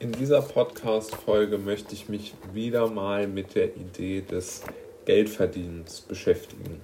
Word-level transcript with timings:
In 0.00 0.12
dieser 0.12 0.42
Podcast-Folge 0.42 1.58
möchte 1.58 1.92
ich 1.92 2.08
mich 2.08 2.32
wieder 2.52 2.86
mal 2.86 3.26
mit 3.26 3.56
der 3.56 3.74
Idee 3.74 4.20
des 4.20 4.62
Geldverdienens 5.06 6.02
beschäftigen. 6.02 6.80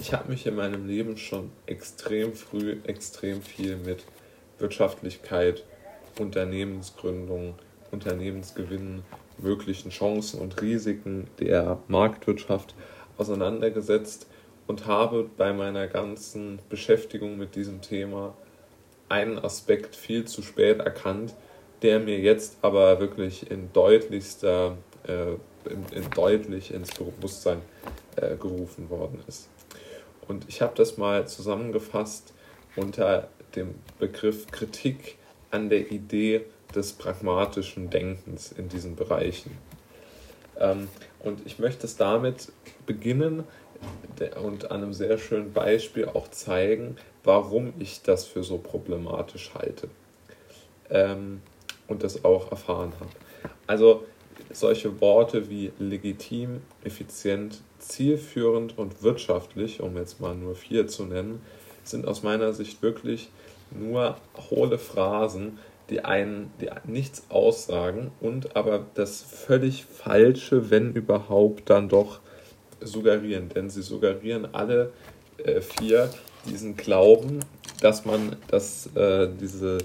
Ich 0.00 0.14
habe 0.14 0.30
mich 0.30 0.46
in 0.46 0.54
meinem 0.54 0.86
Leben 0.86 1.18
schon 1.18 1.50
extrem 1.66 2.32
früh 2.32 2.78
extrem 2.84 3.42
viel 3.42 3.76
mit 3.76 4.06
Wirtschaftlichkeit, 4.58 5.64
Unternehmensgründung, 6.18 7.54
Unternehmensgewinnen, 7.90 9.02
möglichen 9.36 9.90
Chancen 9.90 10.40
und 10.40 10.62
Risiken 10.62 11.28
der 11.38 11.80
Marktwirtschaft 11.86 12.74
auseinandergesetzt 13.18 14.26
und 14.66 14.86
habe 14.86 15.28
bei 15.36 15.52
meiner 15.52 15.86
ganzen 15.86 16.60
Beschäftigung 16.70 17.36
mit 17.36 17.56
diesem 17.56 17.82
Thema 17.82 18.34
einen 19.10 19.38
Aspekt 19.38 19.94
viel 19.94 20.24
zu 20.24 20.40
spät 20.40 20.78
erkannt, 20.78 21.34
der 21.86 22.00
mir 22.00 22.18
jetzt 22.18 22.56
aber 22.62 22.98
wirklich 22.98 23.48
in 23.48 23.72
deutlichster, 23.72 24.76
äh, 25.06 25.34
in, 25.70 25.84
in 25.92 26.10
deutlich 26.10 26.74
ins 26.74 26.90
Bewusstsein 26.90 27.62
äh, 28.16 28.34
gerufen 28.34 28.90
worden 28.90 29.22
ist. 29.28 29.48
Und 30.26 30.48
ich 30.48 30.62
habe 30.62 30.72
das 30.74 30.96
mal 30.96 31.28
zusammengefasst 31.28 32.34
unter 32.74 33.28
dem 33.54 33.76
Begriff 34.00 34.48
Kritik 34.48 35.16
an 35.52 35.68
der 35.68 35.92
Idee 35.92 36.46
des 36.74 36.92
pragmatischen 36.92 37.88
Denkens 37.88 38.50
in 38.50 38.68
diesen 38.68 38.96
Bereichen. 38.96 39.56
Ähm, 40.58 40.88
und 41.20 41.46
ich 41.46 41.60
möchte 41.60 41.86
es 41.86 41.96
damit 41.96 42.50
beginnen 42.84 43.44
und 44.42 44.72
an 44.72 44.82
einem 44.82 44.92
sehr 44.92 45.18
schönen 45.18 45.52
Beispiel 45.52 46.06
auch 46.06 46.28
zeigen, 46.32 46.96
warum 47.22 47.74
ich 47.78 48.02
das 48.02 48.24
für 48.24 48.42
so 48.42 48.58
problematisch 48.58 49.52
halte 49.54 49.88
ähm, 50.90 51.42
und 51.88 52.02
das 52.02 52.24
auch 52.24 52.50
erfahren 52.50 52.92
habe. 53.00 53.10
Also 53.66 54.04
solche 54.52 55.00
Worte 55.00 55.48
wie 55.50 55.72
legitim, 55.78 56.60
effizient, 56.84 57.60
zielführend 57.78 58.78
und 58.78 59.02
wirtschaftlich, 59.02 59.80
um 59.80 59.96
jetzt 59.96 60.20
mal 60.20 60.34
nur 60.34 60.54
vier 60.54 60.86
zu 60.86 61.04
nennen, 61.04 61.42
sind 61.84 62.06
aus 62.06 62.22
meiner 62.22 62.52
Sicht 62.52 62.82
wirklich 62.82 63.28
nur 63.70 64.16
hohle 64.50 64.78
Phrasen, 64.78 65.58
die 65.90 66.04
einen 66.04 66.50
die 66.60 66.68
nichts 66.84 67.24
aussagen 67.28 68.10
und 68.20 68.56
aber 68.56 68.86
das 68.94 69.22
völlig 69.22 69.84
Falsche, 69.84 70.70
wenn 70.70 70.92
überhaupt, 70.92 71.70
dann 71.70 71.88
doch 71.88 72.20
suggerieren. 72.80 73.48
Denn 73.48 73.70
sie 73.70 73.82
suggerieren 73.82 74.48
alle 74.52 74.92
äh, 75.38 75.60
vier 75.60 76.10
diesen 76.46 76.76
Glauben, 76.76 77.40
dass 77.80 78.04
man, 78.04 78.36
dass 78.48 78.88
äh, 78.94 79.28
diese 79.40 79.78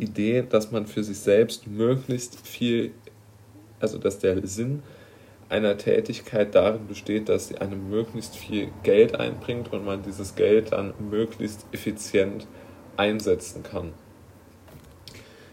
Idee, 0.00 0.44
dass 0.48 0.70
man 0.70 0.86
für 0.86 1.04
sich 1.04 1.18
selbst 1.18 1.66
möglichst 1.66 2.46
viel, 2.46 2.92
also 3.80 3.98
dass 3.98 4.18
der 4.18 4.46
Sinn 4.46 4.82
einer 5.48 5.76
Tätigkeit 5.76 6.54
darin 6.54 6.86
besteht, 6.86 7.28
dass 7.28 7.48
sie 7.48 7.58
einem 7.58 7.90
möglichst 7.90 8.36
viel 8.36 8.70
Geld 8.84 9.18
einbringt 9.18 9.72
und 9.72 9.84
man 9.84 10.02
dieses 10.02 10.36
Geld 10.36 10.72
dann 10.72 10.94
möglichst 11.10 11.66
effizient 11.72 12.46
einsetzen 12.96 13.62
kann. 13.62 13.92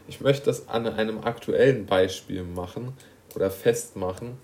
Ich 0.07 0.21
möchte 0.21 0.45
das 0.45 0.69
an 0.69 0.87
einem 0.87 1.19
aktuellen 1.19 1.85
Beispiel 1.85 2.43
machen 2.43 2.93
oder 3.35 3.49
festmachen, 3.49 4.37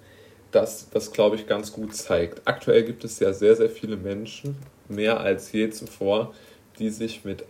das 0.51 0.89
das, 0.89 1.11
glaube 1.11 1.35
ich, 1.35 1.47
ganz 1.47 1.71
gut 1.71 1.95
zeigt. 1.95 2.41
Aktuell 2.45 2.83
gibt 2.83 3.03
es 3.03 3.19
ja 3.19 3.31
sehr, 3.31 3.55
sehr 3.55 3.69
viele 3.69 3.95
Menschen, 3.95 4.57
mehr 4.89 5.19
als 5.19 5.51
je 5.51 5.69
zuvor, 5.69 6.33
die 6.79 6.89
sich 6.89 7.23
mit 7.23 7.45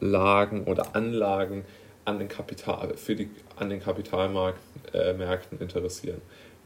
Einlagen 0.00 0.64
oder 0.64 0.94
Anlagen 0.94 1.64
an 2.04 2.18
den 2.18 2.28
Kapital, 2.28 2.96
für 2.96 3.14
die, 3.14 3.30
an 3.56 3.70
den 3.70 3.80
Kapitalmärkten 3.80 5.58
äh, 5.58 5.62
interessieren. 5.62 6.20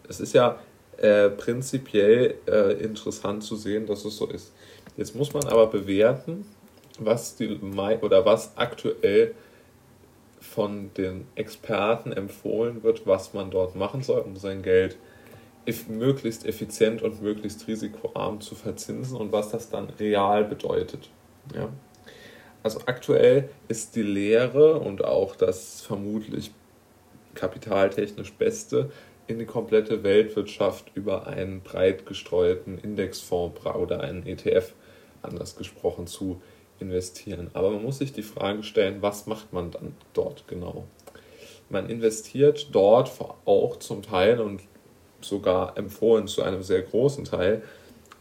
Es 0.08 0.20
ist 0.20 0.32
ja 0.32 0.58
äh, 0.98 1.30
prinzipiell 1.30 2.34
äh, 2.46 2.72
interessant 2.82 3.42
zu 3.42 3.56
sehen, 3.56 3.86
dass 3.86 4.04
es 4.04 4.16
so 4.16 4.26
ist. 4.28 4.52
Jetzt 4.96 5.16
muss 5.16 5.34
man 5.34 5.44
aber 5.46 5.66
bewerten, 5.66 6.46
was 6.98 7.34
die 7.36 7.58
oder 8.00 8.24
was 8.24 8.56
aktuell 8.56 9.34
von 10.40 10.92
den 10.94 11.26
Experten 11.34 12.12
empfohlen 12.12 12.82
wird, 12.84 13.06
was 13.06 13.34
man 13.34 13.50
dort 13.50 13.74
machen 13.74 14.02
soll, 14.02 14.20
um 14.20 14.36
sein 14.36 14.62
Geld 14.62 14.96
möglichst 15.88 16.46
effizient 16.46 17.02
und 17.02 17.22
möglichst 17.22 17.66
risikoarm 17.66 18.40
zu 18.40 18.54
verzinsen 18.54 19.16
und 19.16 19.32
was 19.32 19.50
das 19.50 19.70
dann 19.70 19.88
real 19.98 20.44
bedeutet. 20.44 21.08
Ja? 21.54 21.70
Also 22.64 22.80
aktuell 22.86 23.50
ist 23.68 23.94
die 23.94 24.02
Lehre 24.02 24.80
und 24.80 25.04
auch 25.04 25.36
das 25.36 25.82
vermutlich 25.82 26.50
kapitaltechnisch 27.34 28.32
Beste 28.32 28.90
in 29.26 29.38
die 29.38 29.44
komplette 29.44 30.02
Weltwirtschaft 30.02 30.90
über 30.94 31.26
einen 31.26 31.60
breit 31.60 32.06
gestreuten 32.06 32.78
Indexfonds 32.78 33.66
oder 33.66 34.00
einen 34.00 34.26
ETF, 34.26 34.72
anders 35.20 35.56
gesprochen, 35.56 36.06
zu 36.06 36.40
investieren. 36.80 37.50
Aber 37.52 37.70
man 37.70 37.82
muss 37.82 37.98
sich 37.98 38.14
die 38.14 38.22
Frage 38.22 38.62
stellen, 38.62 39.02
was 39.02 39.26
macht 39.26 39.52
man 39.52 39.70
dann 39.70 39.94
dort 40.14 40.48
genau? 40.48 40.86
Man 41.68 41.90
investiert 41.90 42.68
dort 42.72 43.12
auch 43.44 43.78
zum 43.78 44.00
Teil 44.00 44.40
und 44.40 44.62
sogar 45.20 45.76
empfohlen 45.76 46.28
zu 46.28 46.42
einem 46.42 46.62
sehr 46.62 46.80
großen 46.80 47.24
Teil 47.24 47.62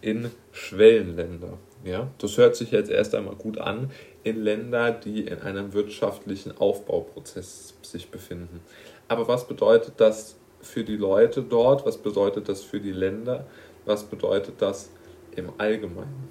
in 0.01 0.31
Schwellenländer. 0.51 1.57
Ja, 1.83 2.07
das 2.17 2.37
hört 2.37 2.55
sich 2.55 2.71
jetzt 2.71 2.89
erst 2.89 3.13
einmal 3.13 3.35
gut 3.35 3.57
an, 3.57 3.91
in 4.23 4.41
Länder, 4.41 4.91
die 4.91 5.27
in 5.27 5.41
einem 5.41 5.73
wirtschaftlichen 5.73 6.57
Aufbauprozess 6.57 7.73
sich 7.81 8.09
befinden. 8.09 8.61
Aber 9.09 9.27
was 9.27 9.47
bedeutet 9.47 9.95
das 9.97 10.37
für 10.61 10.85
die 10.85 10.95
Leute 10.95 11.43
dort? 11.43 11.85
Was 11.85 11.97
bedeutet 11.97 12.47
das 12.47 12.63
für 12.63 12.79
die 12.79 12.93
Länder? 12.93 13.45
Was 13.85 14.05
bedeutet 14.05 14.61
das 14.61 14.89
im 15.35 15.51
Allgemeinen? 15.57 16.29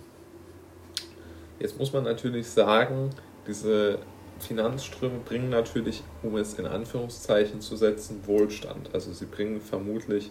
Jetzt 1.58 1.78
muss 1.78 1.92
man 1.92 2.04
natürlich 2.04 2.48
sagen, 2.48 3.10
diese 3.46 3.98
Finanzströme 4.38 5.18
bringen 5.18 5.50
natürlich, 5.50 6.02
um 6.22 6.36
es 6.36 6.54
in 6.54 6.66
Anführungszeichen 6.66 7.60
zu 7.60 7.76
setzen, 7.76 8.22
Wohlstand. 8.26 8.90
Also 8.94 9.12
sie 9.12 9.26
bringen 9.26 9.60
vermutlich 9.60 10.30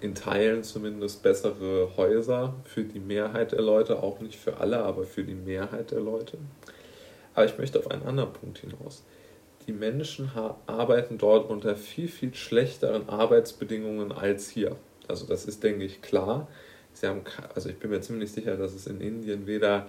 in 0.00 0.14
Teilen 0.14 0.62
zumindest 0.62 1.22
bessere 1.22 1.96
Häuser 1.96 2.54
für 2.64 2.84
die 2.84 3.00
Mehrheit 3.00 3.52
der 3.52 3.62
Leute, 3.62 4.02
auch 4.02 4.20
nicht 4.20 4.38
für 4.38 4.58
alle, 4.58 4.78
aber 4.78 5.04
für 5.04 5.24
die 5.24 5.34
Mehrheit 5.34 5.90
der 5.90 6.00
Leute. 6.00 6.38
Aber 7.34 7.46
ich 7.46 7.58
möchte 7.58 7.78
auf 7.78 7.90
einen 7.90 8.02
anderen 8.02 8.32
Punkt 8.32 8.58
hinaus. 8.58 9.04
Die 9.66 9.72
Menschen 9.72 10.30
arbeiten 10.66 11.18
dort 11.18 11.50
unter 11.50 11.74
viel, 11.76 12.08
viel 12.08 12.34
schlechteren 12.34 13.08
Arbeitsbedingungen 13.08 14.12
als 14.12 14.48
hier. 14.48 14.76
Also 15.08 15.26
das 15.26 15.44
ist, 15.44 15.62
denke 15.62 15.84
ich, 15.84 16.02
klar. 16.02 16.48
Sie 16.92 17.06
haben, 17.06 17.22
also 17.54 17.68
ich 17.68 17.78
bin 17.78 17.90
mir 17.90 18.00
ziemlich 18.00 18.32
sicher, 18.32 18.56
dass 18.56 18.74
es 18.74 18.86
in 18.86 19.00
Indien 19.00 19.46
weder 19.46 19.88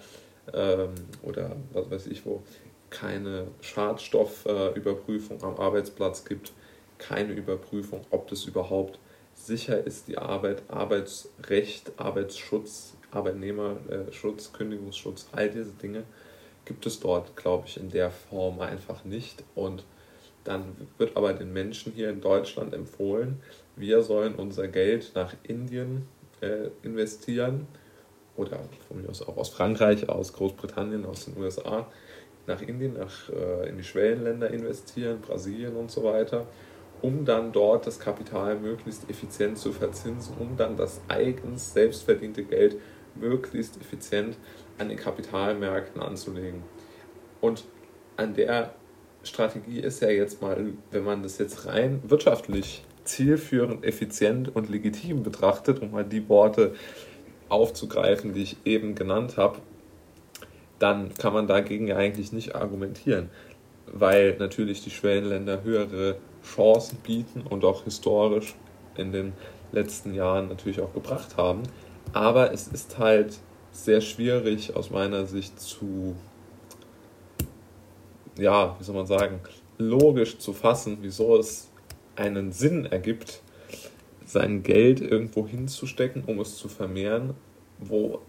ähm, 0.54 0.94
oder 1.22 1.56
was 1.74 1.90
weiß 1.90 2.08
ich 2.08 2.26
wo 2.26 2.44
keine 2.90 3.48
Schadstoffüberprüfung 3.62 5.42
äh, 5.42 5.44
am 5.44 5.58
Arbeitsplatz 5.58 6.24
gibt, 6.24 6.54
keine 6.98 7.34
Überprüfung, 7.34 8.02
ob 8.12 8.28
das 8.30 8.46
überhaupt 8.46 8.98
sicher 9.48 9.86
ist, 9.86 10.08
die 10.08 10.18
Arbeit, 10.18 10.64
Arbeitsrecht, 10.68 11.94
Arbeitsschutz, 11.98 12.96
Arbeitnehmerschutz, 13.12 14.54
Kündigungsschutz, 14.54 15.28
all 15.32 15.50
diese 15.50 15.72
Dinge 15.72 16.04
gibt 16.66 16.86
es 16.86 17.00
dort, 17.00 17.36
glaube 17.36 17.66
ich, 17.68 17.78
in 17.78 17.90
der 17.90 18.12
Form 18.12 18.60
einfach 18.60 19.06
nicht. 19.06 19.44
Und 19.56 19.86
dann 20.44 20.76
wird 20.98 21.16
aber 21.16 21.34
den 21.34 21.54
Menschen 21.54 21.94
hier 21.94 22.10
in 22.10 22.22
Deutschland 22.22 22.74
empfohlen, 22.74 23.42
wir 23.76 24.02
sollen 24.02 24.36
unser 24.36 24.68
Geld 24.68 25.12
nach 25.16 25.34
Indien 25.44 26.08
äh, 26.42 26.70
investieren 26.84 27.68
oder 28.36 28.60
von 28.88 29.02
mir 29.02 29.10
aus 29.10 29.22
auch 29.22 29.38
aus 29.38 29.50
Frankreich, 29.50 30.08
aus 30.10 30.34
Großbritannien, 30.34 31.06
aus 31.06 31.26
den 31.26 31.38
USA, 31.38 31.88
nach 32.48 32.62
Indien, 32.62 32.94
nach, 32.94 33.30
äh, 33.30 33.70
in 33.70 33.78
die 33.78 33.84
Schwellenländer 33.84 34.50
investieren, 34.50 35.22
Brasilien 35.22 35.76
und 35.76 35.92
so 35.92 36.04
weiter, 36.04 36.48
um 37.02 37.26
dann 37.26 37.52
dort 37.52 37.88
das 37.88 38.00
Kapital 38.00 38.58
möglichst 38.58 39.10
effizient 39.10 39.58
zu 39.58 39.72
verzinsen, 39.72 40.36
um 40.40 40.58
dann 40.58 40.78
das 40.78 41.02
eigens 41.08 41.74
selbstverdiente 41.74 42.44
Geld 42.44 42.78
möglichst 43.16 43.80
effizient 43.80 44.38
an 44.78 44.90
den 44.90 44.98
Kapitalmärkten 44.98 46.02
anzulegen. 46.02 46.64
Und 47.42 47.66
an 48.16 48.34
der 48.34 48.74
Strategie 49.24 49.80
ist 49.80 50.02
ja 50.02 50.10
jetzt 50.10 50.42
mal, 50.42 50.74
wenn 50.92 51.04
man 51.04 51.24
das 51.24 51.38
jetzt 51.38 51.66
rein 51.66 52.02
wirtschaftlich 52.08 52.84
zielführend, 53.04 53.86
effizient 53.86 54.56
und 54.56 54.70
legitim 54.70 55.24
betrachtet, 55.24 55.82
um 55.82 55.92
mal 55.92 56.04
die 56.04 56.28
Worte 56.30 56.76
aufzugreifen, 57.50 58.34
die 58.34 58.44
ich 58.44 58.58
eben 58.66 58.96
genannt 58.96 59.38
habe, 59.38 59.60
dann 60.80 61.14
kann 61.14 61.34
man 61.34 61.48
dagegen 61.48 61.88
ja 61.88 61.96
eigentlich 61.96 62.32
nicht 62.32 62.56
argumentieren, 62.56 63.30
weil 63.88 64.36
natürlich 64.38 64.84
die 64.84 64.92
Schwellenländer 64.92 65.64
höhere 65.64 66.18
Chancen 66.56 66.98
bieten 67.04 67.42
und 67.42 67.64
auch 67.66 67.84
historisch 67.84 68.56
in 68.96 69.12
den 69.12 69.34
letzten 69.72 70.14
Jahren 70.14 70.48
natürlich 70.48 70.82
auch 70.82 70.94
gebracht 70.94 71.38
haben. 71.38 71.64
Aber 72.14 72.54
es 72.54 72.68
ist 72.68 72.98
halt 72.98 73.38
sehr 73.72 74.02
schwierig 74.02 74.76
aus 74.76 74.90
meiner 74.90 75.26
Sicht 75.26 75.60
zu 75.60 76.16
ja, 78.38 78.76
wie 78.80 78.84
soll 78.84 78.96
man 78.96 79.06
sagen, 79.06 79.40
logisch 79.78 80.38
zu 80.38 80.54
fassen, 80.54 81.00
wieso 81.02 81.38
es 81.38 81.70
einen 82.16 82.52
Sinn 82.52 82.86
ergibt, 82.86 83.42
sein 84.26 84.64
Geld 84.64 85.02
irgendwo 85.02 85.48
hinzustecken, 85.48 86.24
um 86.26 86.40
es 86.40 86.58
zu 86.58 86.68
vermehren, 86.68 87.34
wo 87.80 88.22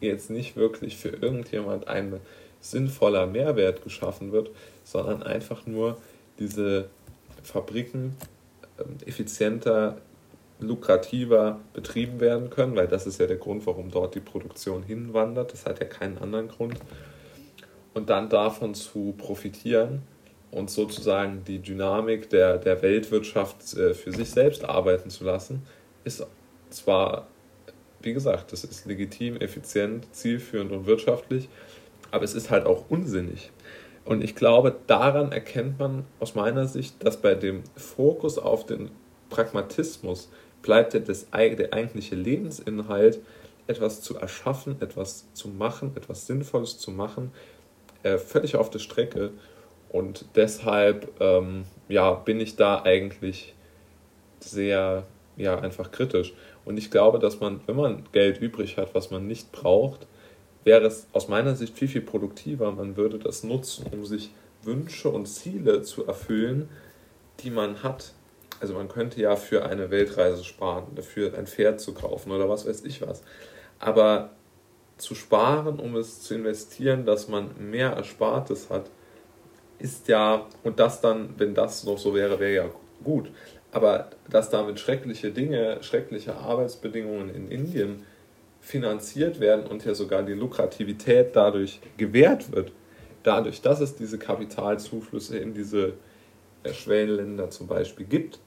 jetzt 0.00 0.30
nicht 0.30 0.56
wirklich 0.56 0.96
für 0.96 1.10
irgendjemand 1.10 1.88
ein 1.88 2.20
sinnvoller 2.60 3.26
Mehrwert 3.26 3.82
geschaffen 3.82 4.32
wird, 4.32 4.50
sondern 4.84 5.22
einfach 5.22 5.66
nur 5.66 5.98
diese 6.38 6.88
Fabriken 7.42 8.16
ähm, 8.78 8.96
effizienter, 9.06 9.96
lukrativer 10.60 11.60
betrieben 11.72 12.20
werden 12.20 12.50
können, 12.50 12.76
weil 12.76 12.86
das 12.86 13.06
ist 13.06 13.20
ja 13.20 13.26
der 13.26 13.36
Grund, 13.36 13.66
warum 13.66 13.90
dort 13.90 14.14
die 14.14 14.20
Produktion 14.20 14.82
hinwandert. 14.82 15.52
Das 15.52 15.66
hat 15.66 15.80
ja 15.80 15.86
keinen 15.86 16.18
anderen 16.18 16.48
Grund. 16.48 16.78
Und 17.94 18.08
dann 18.08 18.28
davon 18.28 18.74
zu 18.74 19.14
profitieren 19.18 20.02
und 20.50 20.70
sozusagen 20.70 21.44
die 21.44 21.58
Dynamik 21.58 22.30
der, 22.30 22.58
der 22.58 22.80
Weltwirtschaft 22.82 23.74
äh, 23.74 23.94
für 23.94 24.12
sich 24.12 24.30
selbst 24.30 24.64
arbeiten 24.64 25.10
zu 25.10 25.24
lassen, 25.24 25.62
ist 26.04 26.24
zwar, 26.70 27.26
wie 28.00 28.12
gesagt, 28.12 28.52
das 28.52 28.64
ist 28.64 28.86
legitim, 28.86 29.36
effizient, 29.36 30.06
zielführend 30.14 30.72
und 30.72 30.86
wirtschaftlich, 30.86 31.48
aber 32.10 32.24
es 32.24 32.34
ist 32.34 32.50
halt 32.50 32.66
auch 32.66 32.84
unsinnig. 32.88 33.50
Und 34.04 34.22
ich 34.22 34.34
glaube, 34.34 34.76
daran 34.86 35.32
erkennt 35.32 35.78
man 35.78 36.04
aus 36.18 36.34
meiner 36.34 36.66
Sicht, 36.66 37.04
dass 37.04 37.16
bei 37.16 37.34
dem 37.34 37.62
Fokus 37.76 38.38
auf 38.38 38.66
den 38.66 38.90
Pragmatismus 39.30 40.28
bleibt 40.62 40.94
der, 40.94 41.00
das, 41.00 41.26
der 41.30 41.72
eigentliche 41.72 42.14
Lebensinhalt, 42.14 43.20
etwas 43.66 44.02
zu 44.02 44.16
erschaffen, 44.16 44.76
etwas 44.80 45.32
zu 45.34 45.48
machen, 45.48 45.92
etwas 45.94 46.26
Sinnvolles 46.26 46.78
zu 46.78 46.90
machen, 46.90 47.32
äh, 48.02 48.18
völlig 48.18 48.56
auf 48.56 48.70
der 48.70 48.80
Strecke. 48.80 49.30
Und 49.88 50.24
deshalb 50.34 51.08
ähm, 51.20 51.64
ja, 51.88 52.12
bin 52.12 52.40
ich 52.40 52.56
da 52.56 52.82
eigentlich 52.82 53.54
sehr 54.40 55.04
ja, 55.36 55.58
einfach 55.58 55.92
kritisch. 55.92 56.34
Und 56.64 56.76
ich 56.76 56.90
glaube, 56.90 57.18
dass 57.18 57.40
man, 57.40 57.60
wenn 57.66 57.76
man 57.76 58.04
Geld 58.12 58.40
übrig 58.40 58.76
hat, 58.76 58.94
was 58.94 59.10
man 59.10 59.26
nicht 59.26 59.52
braucht, 59.52 60.06
wäre 60.64 60.86
es 60.86 61.06
aus 61.12 61.28
meiner 61.28 61.54
Sicht 61.54 61.76
viel, 61.76 61.88
viel 61.88 62.02
produktiver. 62.02 62.70
Man 62.72 62.96
würde 62.96 63.18
das 63.18 63.42
nutzen, 63.44 63.86
um 63.92 64.04
sich 64.04 64.30
Wünsche 64.62 65.08
und 65.08 65.26
Ziele 65.26 65.82
zu 65.82 66.06
erfüllen, 66.06 66.68
die 67.40 67.50
man 67.50 67.82
hat. 67.82 68.12
Also 68.60 68.74
man 68.74 68.88
könnte 68.88 69.20
ja 69.20 69.34
für 69.36 69.64
eine 69.64 69.90
Weltreise 69.90 70.44
sparen, 70.44 70.84
dafür 70.94 71.36
ein 71.36 71.46
Pferd 71.46 71.80
zu 71.80 71.94
kaufen 71.94 72.30
oder 72.30 72.48
was 72.48 72.66
weiß 72.66 72.84
ich 72.84 73.02
was. 73.02 73.22
Aber 73.78 74.30
zu 74.98 75.16
sparen, 75.16 75.80
um 75.80 75.96
es 75.96 76.22
zu 76.22 76.34
investieren, 76.34 77.04
dass 77.04 77.26
man 77.26 77.50
mehr 77.58 77.94
Erspartes 77.94 78.70
hat, 78.70 78.88
ist 79.80 80.06
ja, 80.06 80.46
und 80.62 80.78
das 80.78 81.00
dann, 81.00 81.30
wenn 81.38 81.54
das 81.54 81.82
noch 81.82 81.98
so 81.98 82.14
wäre, 82.14 82.38
wäre 82.38 82.54
ja 82.54 82.70
gut. 83.02 83.32
Aber 83.72 84.10
dass 84.30 84.50
damit 84.50 84.78
schreckliche 84.78 85.32
Dinge, 85.32 85.78
schreckliche 85.82 86.36
Arbeitsbedingungen 86.36 87.34
in 87.34 87.50
Indien 87.50 88.04
finanziert 88.62 89.40
werden 89.40 89.66
und 89.66 89.84
ja 89.84 89.94
sogar 89.94 90.22
die 90.22 90.32
Lukrativität 90.32 91.34
dadurch 91.34 91.80
gewährt 91.96 92.52
wird, 92.52 92.72
dadurch, 93.24 93.60
dass 93.60 93.80
es 93.80 93.96
diese 93.96 94.18
Kapitalzuflüsse 94.18 95.36
in 95.36 95.52
diese 95.52 95.94
äh, 96.62 96.72
Schwellenländer 96.72 97.50
zum 97.50 97.66
Beispiel 97.66 98.06
gibt, 98.06 98.38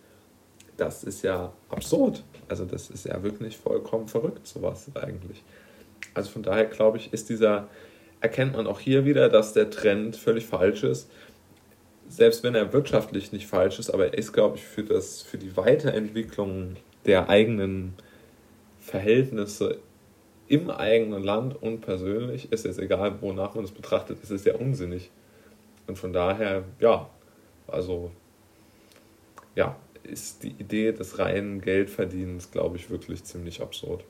das 0.78 1.04
ist 1.04 1.22
ja 1.22 1.54
absurd. 1.70 2.24
Also 2.48 2.66
das 2.66 2.90
ist 2.90 3.06
ja 3.06 3.22
wirklich 3.24 3.58
vollkommen 3.58 4.08
verrückt, 4.08 4.48
sowas 4.48 4.90
eigentlich. 4.96 5.44
Also 6.14 6.32
von 6.32 6.44
daher 6.44 6.66
glaube 6.66 6.98
ich, 6.98 7.12
ist 7.14 7.30
dieser, 7.30 7.68
erkennt 8.22 8.56
man 8.56 8.68
auch 8.68 8.80
hier 8.80 9.06
wieder, 9.06 9.28
dass 9.28 9.52
der 9.52 9.70
Trend 9.70 10.16
völlig 10.16 10.46
falsch 10.46 10.84
ist. 10.84 11.10
Selbst 12.08 12.44
wenn 12.44 12.56
er 12.56 12.72
wirtschaftlich 12.72 13.34
nicht 13.34 13.48
falsch 13.48 13.80
ist, 13.80 13.90
aber 13.90 14.08
er 14.08 14.18
ist, 14.18 14.32
glaube 14.32 14.58
ich, 14.58 14.64
für, 14.64 14.84
das, 14.84 15.24
für 15.24 15.38
die 15.38 15.58
Weiterentwicklung 15.58 16.78
der 17.06 17.30
eigenen 17.30 17.94
Verhältnisse 18.80 19.80
im 20.48 20.70
eigenen 20.70 21.24
Land 21.24 21.62
und 21.62 21.82
persönlich, 21.82 22.52
ist 22.52 22.66
jetzt 22.66 22.80
egal, 22.80 23.22
wonach 23.22 23.56
man 23.56 23.64
es 23.64 23.72
betrachtet, 23.72 24.22
ist 24.22 24.32
es 24.32 24.46
ja 24.46 24.56
unsinnig. 24.56 25.10
Und 25.88 25.98
von 25.98 26.14
daher, 26.14 26.64
ja, 26.80 27.10
also, 27.68 28.12
ja, 29.56 29.76
ist 30.04 30.44
die 30.44 30.52
Idee 30.52 30.92
des 30.92 31.18
reinen 31.18 31.62
Geldverdienens, 31.62 32.52
glaube 32.52 32.78
ich, 32.78 32.90
wirklich 32.90 33.24
ziemlich 33.24 33.62
absurd. 33.62 34.04